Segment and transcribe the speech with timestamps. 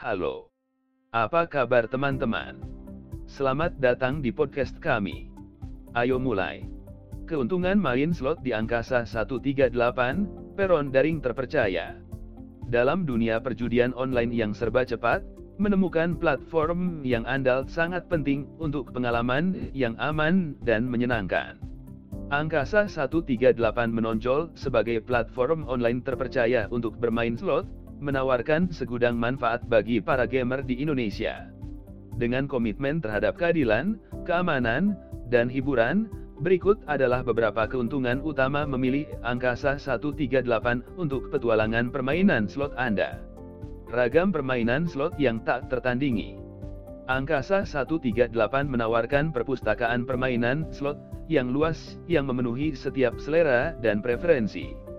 [0.00, 0.48] Halo.
[1.12, 2.56] Apa kabar teman-teman?
[3.28, 5.28] Selamat datang di podcast kami.
[5.92, 6.64] Ayo mulai.
[7.28, 9.76] Keuntungan main slot di angkasa 138,
[10.56, 12.00] peron daring terpercaya.
[12.72, 15.20] Dalam dunia perjudian online yang serba cepat,
[15.60, 21.60] menemukan platform yang andal sangat penting untuk pengalaman yang aman dan menyenangkan.
[22.32, 23.60] Angkasa 138
[23.92, 27.68] menonjol sebagai platform online terpercaya untuk bermain slot,
[28.00, 31.46] menawarkan segudang manfaat bagi para gamer di Indonesia.
[32.16, 34.96] Dengan komitmen terhadap keadilan, keamanan,
[35.30, 36.10] dan hiburan,
[36.42, 40.44] berikut adalah beberapa keuntungan utama memilih Angkasa 138
[40.98, 43.20] untuk petualangan permainan slot Anda.
[43.88, 46.40] Ragam permainan slot yang tak tertandingi.
[47.10, 48.30] Angkasa 138
[48.68, 54.89] menawarkan perpustakaan permainan slot yang luas yang memenuhi setiap selera dan preferensi.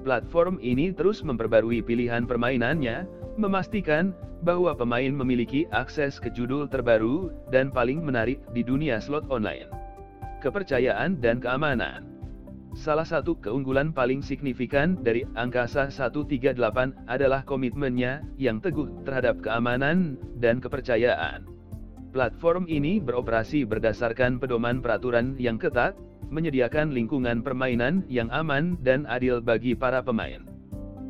[0.00, 3.04] Platform ini terus memperbarui pilihan permainannya,
[3.36, 9.68] memastikan bahwa pemain memiliki akses ke judul terbaru dan paling menarik di dunia slot online.
[10.40, 12.08] Kepercayaan dan keamanan.
[12.72, 16.56] Salah satu keunggulan paling signifikan dari Angkasa 138
[17.10, 21.44] adalah komitmennya yang teguh terhadap keamanan dan kepercayaan.
[22.14, 25.98] Platform ini beroperasi berdasarkan pedoman peraturan yang ketat,
[26.30, 30.46] menyediakan lingkungan permainan yang aman dan adil bagi para pemain.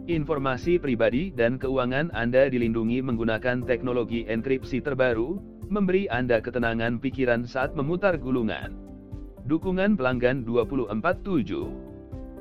[0.09, 5.39] Informasi pribadi dan keuangan Anda dilindungi menggunakan teknologi enkripsi terbaru,
[5.71, 8.75] memberi Anda ketenangan pikiran saat memutar gulungan.
[9.47, 11.71] Dukungan pelanggan 24/7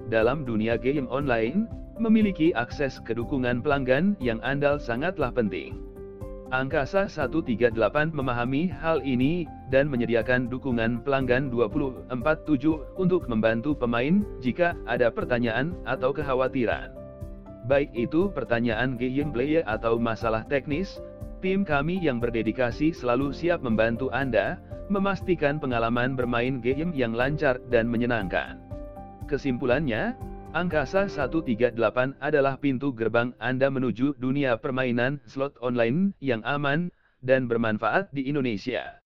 [0.09, 1.69] Dalam dunia game online,
[1.99, 5.88] memiliki akses ke dukungan pelanggan yang andal sangatlah penting.
[6.49, 7.77] Angkasa 138
[8.09, 16.09] memahami hal ini, dan menyediakan dukungan pelanggan 24/7 untuk membantu pemain jika ada pertanyaan atau
[16.09, 16.89] kekhawatiran.
[17.69, 20.97] Baik itu pertanyaan gameplay atau masalah teknis,
[21.37, 24.57] tim kami yang berdedikasi selalu siap membantu Anda,
[24.89, 28.57] memastikan pengalaman bermain game yang lancar dan menyenangkan.
[29.29, 30.17] Kesimpulannya,
[30.49, 31.77] Angkasa 138
[32.17, 36.89] adalah pintu gerbang Anda menuju dunia permainan slot online yang aman
[37.21, 38.97] dan bermanfaat di Indonesia.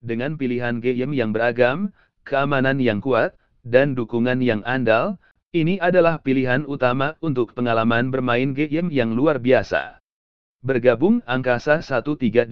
[0.00, 1.92] Dengan pilihan game yang beragam,
[2.24, 3.36] keamanan yang kuat,
[3.68, 5.20] dan dukungan yang andal,
[5.52, 10.00] ini adalah pilihan utama untuk pengalaman bermain game yang luar biasa.
[10.64, 12.48] Bergabung Angkasa 138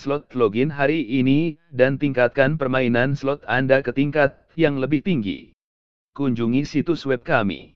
[0.00, 5.53] slot login hari ini dan tingkatkan permainan slot Anda ke tingkat yang lebih tinggi.
[6.14, 7.74] Kunjungi situs web kami.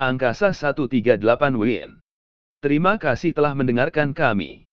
[0.00, 1.20] Angkasa 138
[1.60, 2.00] Win.
[2.64, 4.65] Terima kasih telah mendengarkan kami.